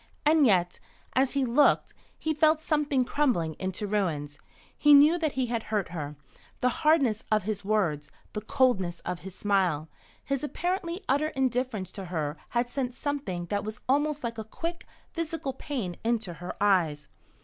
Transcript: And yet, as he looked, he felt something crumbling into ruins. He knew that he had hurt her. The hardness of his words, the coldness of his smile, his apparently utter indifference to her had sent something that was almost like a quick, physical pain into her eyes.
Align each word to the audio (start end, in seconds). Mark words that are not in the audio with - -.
And 0.25 0.47
yet, 0.47 0.79
as 1.13 1.33
he 1.33 1.45
looked, 1.45 1.93
he 2.17 2.33
felt 2.33 2.59
something 2.59 3.05
crumbling 3.05 3.53
into 3.59 3.85
ruins. 3.85 4.39
He 4.75 4.95
knew 4.95 5.19
that 5.19 5.33
he 5.33 5.45
had 5.45 5.61
hurt 5.69 5.89
her. 5.89 6.15
The 6.61 6.69
hardness 6.81 7.23
of 7.31 7.43
his 7.43 7.63
words, 7.63 8.09
the 8.33 8.41
coldness 8.41 9.01
of 9.01 9.19
his 9.19 9.35
smile, 9.35 9.89
his 10.23 10.43
apparently 10.43 11.03
utter 11.07 11.27
indifference 11.27 11.91
to 11.91 12.05
her 12.05 12.35
had 12.49 12.71
sent 12.71 12.95
something 12.95 13.45
that 13.51 13.63
was 13.63 13.79
almost 13.87 14.23
like 14.23 14.39
a 14.39 14.43
quick, 14.43 14.87
physical 15.13 15.53
pain 15.53 15.95
into 16.03 16.33
her 16.33 16.55
eyes. 16.59 17.07